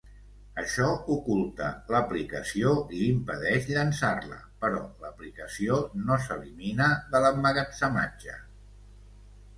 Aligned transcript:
Això 0.59 0.85
oculta 1.15 1.67
l'aplicació 1.95 2.71
i 2.99 3.03
impedeix 3.09 3.67
llançar-la, 3.73 4.39
però 4.65 4.81
l'aplicació 5.05 5.77
no 6.09 6.19
s'elimina 6.25 6.89
de 7.13 7.23
l'emmagatzematge. 7.27 8.39